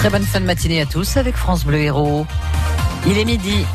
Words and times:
Très 0.00 0.08
bonne 0.08 0.22
fin 0.22 0.40
de 0.40 0.46
matinée 0.46 0.80
à 0.80 0.86
tous 0.86 1.18
avec 1.18 1.36
France 1.36 1.66
Bleu 1.66 1.76
Héros. 1.76 2.26
Il 3.06 3.18
est 3.18 3.26
midi. 3.26 3.66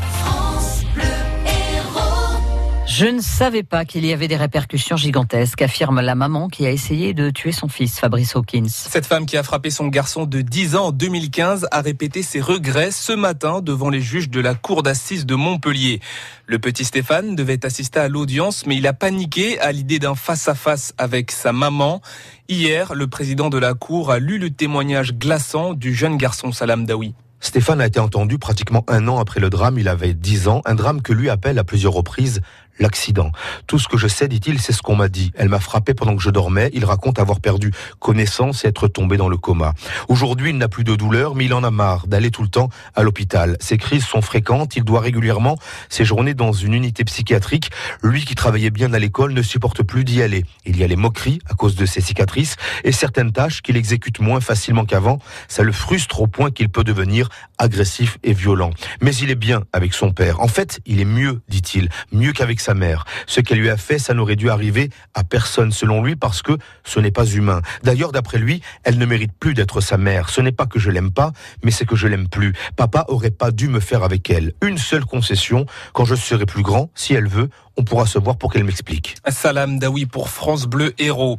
Je 2.88 3.04
ne 3.04 3.20
savais 3.20 3.64
pas 3.64 3.84
qu'il 3.84 4.06
y 4.06 4.12
avait 4.12 4.28
des 4.28 4.36
répercussions 4.36 4.96
gigantesques, 4.96 5.60
affirme 5.60 6.00
la 6.00 6.14
maman 6.14 6.46
qui 6.46 6.64
a 6.66 6.70
essayé 6.70 7.14
de 7.14 7.30
tuer 7.30 7.50
son 7.50 7.66
fils, 7.66 7.98
Fabrice 7.98 8.36
Hawkins. 8.36 8.68
Cette 8.68 9.06
femme 9.06 9.26
qui 9.26 9.36
a 9.36 9.42
frappé 9.42 9.70
son 9.70 9.88
garçon 9.88 10.24
de 10.24 10.40
10 10.40 10.76
ans 10.76 10.86
en 10.86 10.92
2015 10.92 11.66
a 11.72 11.80
répété 11.80 12.22
ses 12.22 12.40
regrets 12.40 12.92
ce 12.92 13.12
matin 13.12 13.60
devant 13.60 13.90
les 13.90 14.00
juges 14.00 14.30
de 14.30 14.40
la 14.40 14.54
cour 14.54 14.84
d'assises 14.84 15.26
de 15.26 15.34
Montpellier. 15.34 16.00
Le 16.46 16.60
petit 16.60 16.84
Stéphane 16.84 17.34
devait 17.34 17.66
assister 17.66 17.98
à 17.98 18.08
l'audience, 18.08 18.66
mais 18.66 18.76
il 18.76 18.86
a 18.86 18.92
paniqué 18.92 19.58
à 19.58 19.72
l'idée 19.72 19.98
d'un 19.98 20.14
face-à-face 20.14 20.94
avec 20.96 21.32
sa 21.32 21.52
maman. 21.52 22.00
Hier, 22.48 22.94
le 22.94 23.08
président 23.08 23.50
de 23.50 23.58
la 23.58 23.74
cour 23.74 24.12
a 24.12 24.20
lu 24.20 24.38
le 24.38 24.50
témoignage 24.50 25.12
glaçant 25.12 25.74
du 25.74 25.92
jeune 25.92 26.16
garçon 26.16 26.52
Salam 26.52 26.86
Daoui. 26.86 27.14
Stéphane 27.40 27.80
a 27.80 27.86
été 27.86 28.00
entendu 28.00 28.38
pratiquement 28.38 28.84
un 28.88 29.08
an 29.08 29.18
après 29.18 29.40
le 29.40 29.50
drame. 29.50 29.78
Il 29.78 29.88
avait 29.88 30.14
10 30.14 30.48
ans, 30.48 30.62
un 30.64 30.74
drame 30.74 31.02
que 31.02 31.12
lui 31.12 31.28
appelle 31.28 31.58
à 31.58 31.64
plusieurs 31.64 31.92
reprises 31.92 32.40
l'accident. 32.78 33.30
Tout 33.66 33.78
ce 33.78 33.88
que 33.88 33.96
je 33.96 34.08
sais, 34.08 34.28
dit-il, 34.28 34.60
c'est 34.60 34.72
ce 34.72 34.82
qu'on 34.82 34.96
m'a 34.96 35.08
dit. 35.08 35.32
Elle 35.36 35.48
m'a 35.48 35.60
frappé 35.60 35.94
pendant 35.94 36.16
que 36.16 36.22
je 36.22 36.30
dormais. 36.30 36.70
Il 36.72 36.84
raconte 36.84 37.18
avoir 37.18 37.40
perdu 37.40 37.72
connaissance 37.98 38.64
et 38.64 38.68
être 38.68 38.88
tombé 38.88 39.16
dans 39.16 39.28
le 39.28 39.36
coma. 39.36 39.74
Aujourd'hui, 40.08 40.50
il 40.50 40.58
n'a 40.58 40.68
plus 40.68 40.84
de 40.84 40.94
douleur, 40.94 41.34
mais 41.34 41.46
il 41.46 41.54
en 41.54 41.64
a 41.64 41.70
marre 41.70 42.06
d'aller 42.06 42.30
tout 42.30 42.42
le 42.42 42.48
temps 42.48 42.68
à 42.94 43.02
l'hôpital. 43.02 43.56
Ses 43.60 43.78
crises 43.78 44.04
sont 44.04 44.22
fréquentes. 44.22 44.76
Il 44.76 44.84
doit 44.84 45.00
régulièrement 45.00 45.58
séjourner 45.88 46.34
dans 46.34 46.52
une 46.52 46.74
unité 46.74 47.04
psychiatrique. 47.04 47.70
Lui 48.02 48.24
qui 48.24 48.34
travaillait 48.34 48.70
bien 48.70 48.92
à 48.92 48.98
l'école 48.98 49.32
ne 49.32 49.42
supporte 49.42 49.82
plus 49.82 50.04
d'y 50.04 50.22
aller. 50.22 50.44
Il 50.64 50.76
y 50.76 50.84
a 50.84 50.86
les 50.86 50.96
moqueries 50.96 51.40
à 51.48 51.54
cause 51.54 51.76
de 51.76 51.86
ses 51.86 52.00
cicatrices 52.00 52.56
et 52.84 52.92
certaines 52.92 53.32
tâches 53.32 53.62
qu'il 53.62 53.76
exécute 53.76 54.20
moins 54.20 54.40
facilement 54.40 54.84
qu'avant. 54.84 55.18
Ça 55.48 55.62
le 55.62 55.72
frustre 55.72 56.20
au 56.20 56.26
point 56.26 56.50
qu'il 56.50 56.68
peut 56.68 56.84
devenir 56.84 57.28
agressif 57.58 58.18
et 58.22 58.32
violent. 58.32 58.70
Mais 59.00 59.14
il 59.16 59.30
est 59.30 59.36
bien 59.36 59.64
avec 59.72 59.94
son 59.94 60.12
père. 60.12 60.40
En 60.40 60.48
fait, 60.48 60.80
il 60.86 61.00
est 61.00 61.06
mieux, 61.06 61.40
dit-il, 61.48 61.88
mieux 62.12 62.32
qu'avec 62.32 62.60
sa 62.66 62.74
mère. 62.74 63.04
Ce 63.26 63.40
qu'elle 63.40 63.58
lui 63.58 63.70
a 63.70 63.76
fait, 63.76 63.98
ça 63.98 64.12
n'aurait 64.12 64.34
dû 64.34 64.50
arriver 64.50 64.90
à 65.14 65.22
personne 65.22 65.70
selon 65.70 66.02
lui 66.02 66.16
parce 66.16 66.42
que 66.42 66.52
ce 66.84 66.98
n'est 66.98 67.12
pas 67.12 67.24
humain. 67.24 67.62
D'ailleurs, 67.84 68.10
d'après 68.10 68.38
lui, 68.38 68.60
elle 68.82 68.98
ne 68.98 69.06
mérite 69.06 69.32
plus 69.38 69.54
d'être 69.54 69.80
sa 69.80 69.96
mère. 69.96 70.30
Ce 70.30 70.40
n'est 70.40 70.52
pas 70.52 70.66
que 70.66 70.80
je 70.80 70.90
l'aime 70.90 71.12
pas, 71.12 71.32
mais 71.62 71.70
c'est 71.70 71.86
que 71.86 71.94
je 71.94 72.08
l'aime 72.08 72.28
plus. 72.28 72.54
Papa 72.74 73.04
aurait 73.06 73.30
pas 73.30 73.52
dû 73.52 73.68
me 73.68 73.78
faire 73.78 74.02
avec 74.02 74.30
elle. 74.30 74.52
Une 74.62 74.78
seule 74.78 75.04
concession, 75.04 75.64
quand 75.92 76.04
je 76.04 76.16
serai 76.16 76.44
plus 76.44 76.62
grand, 76.62 76.90
si 76.96 77.14
elle 77.14 77.28
veut, 77.28 77.50
on 77.76 77.84
pourra 77.84 78.06
se 78.06 78.18
voir 78.18 78.36
pour 78.36 78.52
qu'elle 78.52 78.64
m'explique. 78.64 79.14
Salam 79.28 79.78
Daoui 79.78 80.06
pour 80.06 80.28
France 80.28 80.64
Bleu 80.66 80.92
Héros. 80.98 81.38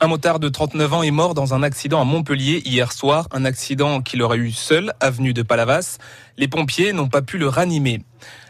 Un 0.00 0.08
motard 0.08 0.40
de 0.40 0.50
39 0.50 0.92
ans 0.92 1.02
est 1.02 1.10
mort 1.10 1.32
dans 1.32 1.54
un 1.54 1.62
accident 1.62 2.02
à 2.02 2.04
Montpellier 2.04 2.60
hier 2.66 2.92
soir, 2.92 3.28
un 3.32 3.46
accident 3.46 4.02
qu'il 4.02 4.20
aurait 4.20 4.36
eu 4.36 4.52
seul, 4.52 4.92
avenue 5.00 5.32
de 5.32 5.42
Palavas. 5.42 5.96
Les 6.36 6.48
pompiers 6.48 6.92
n'ont 6.92 7.08
pas 7.08 7.22
pu 7.22 7.38
le 7.38 7.48
ranimer. 7.48 8.02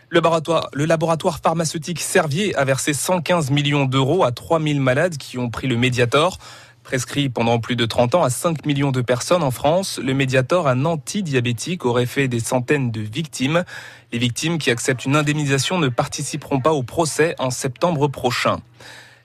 Le 0.08 0.84
laboratoire, 0.84 1.40
pharmaceutique 1.42 2.00
Servier 2.00 2.54
a 2.54 2.64
versé 2.64 2.92
115 2.92 3.50
millions 3.50 3.86
d'euros 3.86 4.22
à 4.22 4.30
3000 4.30 4.80
malades 4.80 5.16
qui 5.16 5.36
ont 5.36 5.50
pris 5.50 5.66
le 5.66 5.76
Mediator. 5.76 6.38
Prescrit 6.84 7.28
pendant 7.28 7.58
plus 7.58 7.74
de 7.74 7.84
30 7.86 8.14
ans 8.14 8.22
à 8.22 8.30
5 8.30 8.66
millions 8.66 8.92
de 8.92 9.00
personnes 9.00 9.42
en 9.42 9.50
France, 9.50 9.98
le 10.00 10.14
Mediator, 10.14 10.68
un 10.68 10.84
anti-diabétique, 10.84 11.84
aurait 11.84 12.06
fait 12.06 12.28
des 12.28 12.38
centaines 12.38 12.92
de 12.92 13.00
victimes. 13.00 13.64
Les 14.12 14.20
victimes 14.20 14.58
qui 14.58 14.70
acceptent 14.70 15.06
une 15.06 15.16
indemnisation 15.16 15.80
ne 15.80 15.88
participeront 15.88 16.60
pas 16.60 16.72
au 16.72 16.84
procès 16.84 17.34
en 17.40 17.50
septembre 17.50 18.06
prochain. 18.06 18.60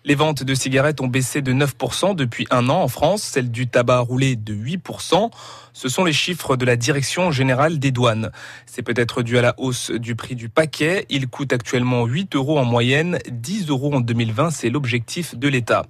Les 0.04 0.16
ventes 0.16 0.44
de 0.44 0.56
cigarettes 0.56 1.00
ont 1.00 1.08
baissé 1.08 1.44
de 1.44 1.54
9% 1.54 2.16
depuis 2.16 2.48
un 2.50 2.70
an 2.70 2.82
en 2.82 2.88
France, 2.88 3.22
celles 3.22 3.52
du 3.52 3.68
tabac 3.68 4.00
roulé 4.00 4.36
de 4.36 4.52
8%. 4.52 5.30
Ce 5.74 5.90
sont 5.90 6.04
les 6.04 6.12
chiffres 6.12 6.58
de 6.58 6.66
la 6.66 6.76
Direction 6.76 7.30
générale 7.30 7.78
des 7.78 7.92
douanes. 7.92 8.32
C'est 8.66 8.82
peut-être 8.82 9.22
dû 9.22 9.38
à 9.38 9.44
la 9.44 9.54
hausse 9.60 9.92
du 9.92 10.16
prix 10.16 10.34
du 10.34 10.50
paquet. 10.50 11.06
Il 11.10 11.28
coûte 11.28 11.54
actuellement 11.54 12.06
8 12.06 12.36
euros 12.36 12.58
en 12.58 12.66
moyenne, 12.66 13.20
10 13.30 13.70
euros 13.70 13.94
en 13.94 14.00
2020, 14.00 14.50
c'est 14.50 14.72
l'objectif 14.72 15.36
de 15.36 15.48
l'État. 15.48 15.86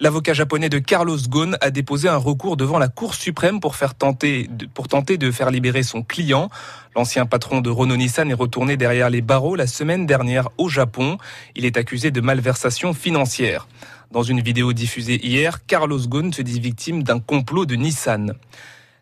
L'avocat 0.00 0.32
japonais 0.32 0.68
de 0.68 0.78
Carlos 0.78 1.18
Ghosn 1.28 1.56
a 1.60 1.72
déposé 1.72 2.08
un 2.08 2.18
recours 2.18 2.56
devant 2.56 2.78
la 2.78 2.86
Cour 2.86 3.16
suprême 3.16 3.58
pour, 3.58 3.74
faire 3.74 3.96
tenter, 3.96 4.48
pour 4.72 4.86
tenter 4.86 5.18
de 5.18 5.32
faire 5.32 5.50
libérer 5.50 5.82
son 5.82 6.04
client. 6.04 6.50
L'ancien 6.94 7.26
patron 7.26 7.60
de 7.60 7.68
Renault 7.68 7.96
Nissan 7.96 8.30
est 8.30 8.34
retourné 8.34 8.76
derrière 8.76 9.10
les 9.10 9.22
barreaux 9.22 9.56
la 9.56 9.66
semaine 9.66 10.06
dernière 10.06 10.50
au 10.56 10.68
Japon. 10.68 11.18
Il 11.56 11.64
est 11.64 11.76
accusé 11.76 12.12
de 12.12 12.20
malversation 12.20 12.94
financière. 12.94 13.66
Dans 14.12 14.22
une 14.22 14.40
vidéo 14.40 14.72
diffusée 14.72 15.18
hier, 15.26 15.66
Carlos 15.66 15.98
Ghosn 16.06 16.32
se 16.32 16.42
dit 16.42 16.60
victime 16.60 17.02
d'un 17.02 17.18
complot 17.18 17.66
de 17.66 17.74
Nissan. 17.74 18.34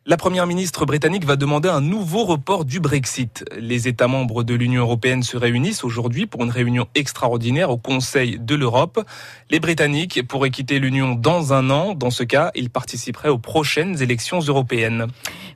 La 0.08 0.16
première 0.16 0.46
ministre 0.46 0.86
britannique 0.86 1.24
va 1.24 1.34
demander 1.34 1.68
un 1.68 1.80
nouveau 1.80 2.24
report 2.24 2.64
du 2.64 2.78
Brexit. 2.78 3.44
Les 3.58 3.88
États 3.88 4.06
membres 4.06 4.44
de 4.44 4.54
l'Union 4.54 4.82
européenne 4.82 5.24
se 5.24 5.36
réunissent 5.36 5.82
aujourd'hui 5.82 6.26
pour 6.26 6.44
une 6.44 6.50
réunion 6.50 6.86
extraordinaire 6.94 7.70
au 7.70 7.76
Conseil 7.76 8.38
de 8.38 8.54
l'Europe. 8.54 9.04
Les 9.50 9.58
Britanniques 9.58 10.24
pourraient 10.28 10.50
quitter 10.50 10.78
l'Union 10.78 11.16
dans 11.16 11.52
un 11.52 11.70
an. 11.70 11.94
Dans 11.94 12.10
ce 12.10 12.22
cas, 12.22 12.52
ils 12.54 12.70
participeraient 12.70 13.30
aux 13.30 13.38
prochaines 13.38 14.00
élections 14.00 14.38
européennes. 14.38 15.08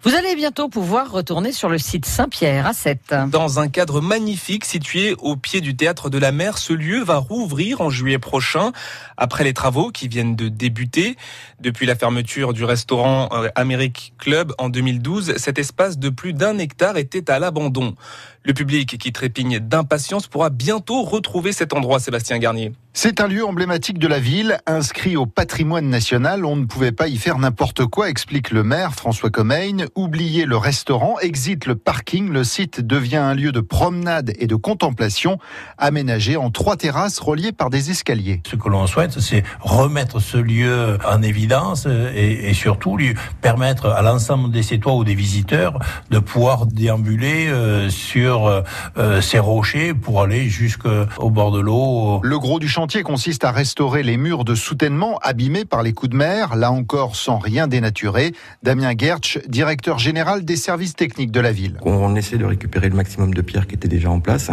Vous 0.03 0.17
allez 0.17 0.35
bientôt 0.35 0.69
pouvoir 0.69 1.13
retourner 1.13 1.53
sur 1.53 1.69
le 1.69 1.79
site 1.79 2.05
Saint-Pierre 2.05 2.67
à 2.67 2.73
7. 2.73 3.15
Dans 3.29 3.61
un 3.61 3.69
cadre 3.69 4.01
magnifique 4.01 4.65
situé 4.65 5.15
au 5.21 5.37
pied 5.37 5.61
du 5.61 5.77
théâtre 5.77 6.11
de 6.11 6.19
la 6.19 6.33
mer, 6.33 6.59
ce 6.59 6.73
lieu 6.73 7.05
va 7.05 7.19
rouvrir 7.19 7.83
en 7.83 7.91
juillet 7.91 8.19
prochain 8.19 8.73
après 9.17 9.45
les 9.45 9.55
travaux 9.55 9.91
qui 9.93 10.09
viennent 10.09 10.35
de 10.35 10.49
débuter. 10.49 11.17
Depuis 11.61 11.87
la 11.87 11.95
fermeture 11.95 12.53
du 12.53 12.65
restaurant 12.65 13.29
euh, 13.33 13.49
Amérique 13.55 14.15
Club, 14.19 14.40
en 14.59 14.69
2012, 14.69 15.37
cet 15.37 15.59
espace 15.59 15.99
de 15.99 16.09
plus 16.09 16.33
d'un 16.33 16.59
hectare 16.59 16.97
était 16.97 17.31
à 17.31 17.39
l'abandon. 17.39 17.95
Le 18.43 18.55
public 18.55 18.97
qui 18.97 19.13
trépigne 19.13 19.59
d'impatience 19.59 20.27
pourra 20.27 20.49
bientôt 20.49 21.03
retrouver 21.03 21.53
cet 21.53 21.75
endroit, 21.75 22.01
Sébastien 22.01 22.39
Garnier. 22.39 22.73
C'est 22.93 23.21
un 23.21 23.29
lieu 23.29 23.45
emblématique 23.45 23.99
de 23.99 24.09
la 24.09 24.19
ville, 24.19 24.59
inscrit 24.67 25.17
au 25.17 25.25
patrimoine 25.25 25.89
national. 25.89 26.45
On 26.45 26.57
ne 26.57 26.65
pouvait 26.65 26.91
pas 26.91 27.07
y 27.07 27.19
faire 27.19 27.39
n'importe 27.39 27.87
quoi, 27.87 28.09
explique 28.09 28.51
le 28.51 28.65
maire 28.65 28.95
François 28.95 29.31
Commegne. 29.31 29.87
Oubliez 29.95 30.45
le 30.45 30.57
restaurant, 30.57 31.19
exit 31.21 31.67
le 31.67 31.77
parking, 31.77 32.31
le 32.31 32.43
site 32.43 32.81
devient 32.81 33.19
un 33.19 33.35
lieu 33.35 33.53
de 33.53 33.61
promenade 33.61 34.33
et 34.39 34.47
de 34.47 34.57
contemplation, 34.57 35.39
aménagé 35.79 36.37
en 36.37 36.51
trois 36.51 36.77
terrasses 36.77 37.21
reliées 37.21 37.53
par 37.53 37.71
des 37.71 37.91
escaliers. 37.91 38.43
Ce 38.51 38.57
que 38.57 38.69
l'on 38.69 38.87
souhaite, 38.89 39.21
c'est 39.21 39.45
remettre 39.61 40.19
ce 40.19 40.39
lieu 40.39 40.99
en 41.07 41.23
évidence 41.23 41.87
et, 41.87 42.49
et 42.49 42.55
surtout 42.55 42.97
lui 42.97 43.15
permettre 43.41 43.87
à 43.87 44.03
l'ensemble 44.03 44.51
des 44.51 44.65
Sétois 44.65 44.95
ou 44.95 45.05
des 45.05 45.15
visiteurs 45.15 45.79
de 46.11 46.19
pouvoir 46.19 46.67
déambuler 46.67 47.47
euh, 47.49 47.89
sur 47.89 48.30
euh, 48.39 48.63
euh, 48.99 49.21
ces 49.21 49.39
rochers 49.39 49.95
pour 49.95 50.23
aller 50.23 50.49
jusqu'au 50.49 51.31
bord 51.31 51.53
de 51.53 51.61
l'eau. 51.61 52.21
Le 52.23 52.39
gros 52.39 52.59
du 52.59 52.69
chantier 52.69 53.03
consiste 53.03 53.45
à 53.45 53.51
restaurer 53.51 54.03
les 54.03 54.17
murs 54.17 54.45
de 54.45 54.55
soutènement 54.55 55.19
abîmés 55.23 55.65
par 55.65 55.83
les 55.83 55.93
coups 55.93 56.11
de 56.11 56.17
mer, 56.17 56.57
là 56.57 56.71
encore 56.71 57.17
sans 57.17 57.39
rien 57.39 57.67
dénaturer. 57.67 58.33
Damien 58.63 58.93
Gertsch, 58.97 59.39
directeur 59.49 59.99
général 59.99 60.45
des 60.45 60.57
services 60.57 60.95
techniques 60.95 61.33
de 61.33 61.41
la 61.41 61.53
ville. 61.53 61.79
On 61.83 62.15
essaie 62.17 62.39
de 62.39 62.45
récupérer 62.45 62.89
le 62.89 62.97
maximum 62.97 63.35
de 63.35 63.43
pierres 63.43 63.67
qui 63.67 63.75
étaient 63.75 63.89
déjà 63.89 64.11
en 64.11 64.21
place 64.21 64.51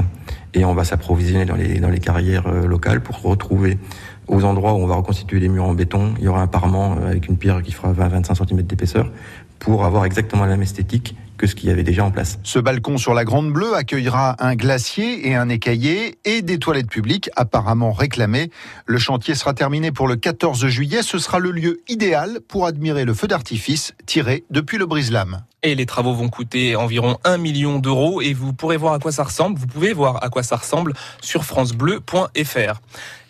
et 0.54 0.66
on 0.66 0.74
va 0.74 0.84
s'approvisionner 0.84 1.46
dans 1.46 1.56
les, 1.56 1.80
dans 1.80 1.90
les 1.90 2.00
carrières 2.00 2.48
euh, 2.48 2.66
locales 2.66 3.02
pour 3.02 3.22
retrouver 3.22 3.78
aux 4.28 4.44
endroits 4.44 4.74
où 4.74 4.78
on 4.78 4.88
va 4.88 4.96
reconstituer 4.96 5.40
les 5.40 5.50
murs 5.50 5.66
en 5.66 5.74
béton, 5.74 6.14
il 6.18 6.26
y 6.26 6.28
aura 6.28 6.42
un 6.42 6.48
parement 6.48 6.94
avec 6.94 7.28
une 7.28 7.38
pierre 7.38 7.62
qui 7.62 7.72
fera 7.72 7.94
20-25 7.94 8.48
cm 8.48 8.62
d'épaisseur 8.64 9.10
pour 9.60 9.86
avoir 9.86 10.06
exactement 10.06 10.44
la 10.44 10.52
même 10.52 10.62
esthétique 10.62 11.16
que 11.38 11.48
ce 11.48 11.56
qu'il 11.56 11.70
y 11.70 11.72
avait 11.72 11.84
déjà 11.84 12.04
en 12.04 12.12
place. 12.12 12.40
Ce 12.44 12.60
balcon 12.60 12.98
sur 12.98 13.14
la 13.14 13.24
Grande 13.24 13.52
Bleue 13.52 13.76
accueillera 13.76 14.36
un 14.40 14.56
glacier 14.56 15.28
et 15.28 15.36
un 15.36 15.50
écaillé 15.50 16.18
et 16.26 16.42
des 16.42 16.60
toilettes 16.60 16.90
publiques 16.90 17.30
apparemment 17.36 17.92
réclamées. 17.92 18.50
Le 18.86 18.98
chantier 18.98 19.36
sera 19.36 19.54
terminé 19.54 19.92
pour 19.92 20.08
le 20.08 20.16
14 20.16 20.68
juillet. 20.68 21.04
Ce 21.04 21.20
sera 21.20 21.40
le 21.40 21.52
lieu 21.52 21.82
idéal 21.88 22.40
pour 22.48 22.66
admirer 22.66 23.06
le 23.06 23.14
feu 23.14 23.28
d'artifice 23.28 23.94
tiré 24.06 24.44
depuis 24.50 24.78
le 24.78 24.86
brise-lames. 24.86 25.44
Et 25.64 25.74
les 25.74 25.88
travaux 25.88 26.14
vont 26.14 26.30
coûter 26.30 26.76
environ 26.76 27.18
1 27.24 27.38
million 27.38 27.80
d'euros 27.80 28.22
et 28.22 28.34
vous 28.34 28.54
pourrez 28.54 28.78
voir 28.78 28.94
à 28.94 29.00
quoi 29.00 29.12
ça 29.12 29.24
ressemble. 29.24 29.60
Vous 29.60 29.66
pouvez 29.66 29.92
voir 29.92 30.24
à 30.24 30.30
quoi 30.30 30.44
ça 30.44 30.56
ressemble 30.56 30.94
sur 31.20 31.44
francebleu.fr. 31.44 32.80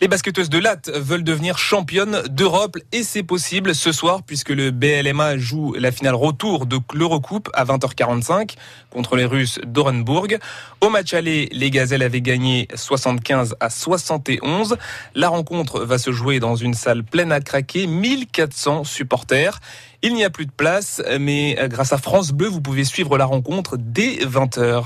Les 0.02 0.08
basketteuses 0.08 0.50
de 0.50 0.60
latte 0.60 0.90
veulent 0.90 1.24
devenir 1.24 1.58
championnes 1.58 2.22
d'Europe 2.30 2.78
et 2.92 3.02
c'est 3.04 3.24
possible 3.24 3.74
ce 3.74 3.92
soir 3.92 4.24
puisque 4.24 4.50
le 4.50 4.72
BLMA 4.72 5.38
joue 5.38 5.74
la 5.80 5.92
finale 5.92 6.16
retour 6.16 6.66
de 6.66 6.80
l'Eurocoupe 6.94 7.50
à 7.54 7.64
20h45 7.98 8.56
contre 8.90 9.16
les 9.16 9.26
Russes 9.26 9.60
d'Orenburg. 9.66 10.38
Au 10.82 10.90
match 10.90 11.14
aller, 11.14 11.50
les 11.52 11.70
Gazelles 11.70 12.04
avaient 12.04 12.22
gagné 12.22 12.68
75 12.74 13.56
à 13.60 13.70
71. 13.70 14.78
La 15.16 15.30
rencontre 15.30 15.82
va 15.82 15.98
se 15.98 16.12
jouer 16.12 16.40
dans 16.40 16.56
une 16.56 16.74
salle 16.74 17.04
pleine 17.04 17.32
à 17.32 17.42
craquer, 17.42 17.88
1400 17.88 18.84
supporters. 18.84 19.60
Il 20.02 20.14
n'y 20.14 20.24
a 20.24 20.30
plus 20.30 20.46
de 20.46 20.52
place, 20.52 21.02
mais 21.20 21.58
grâce 21.70 21.92
à 21.92 21.98
France 21.98 22.32
Bleu, 22.32 22.48
vous 22.48 22.62
pouvez 22.62 22.84
suivre 22.84 23.18
la 23.18 23.26
rencontre 23.26 23.78
dès 23.78 24.18
20h. 24.18 24.86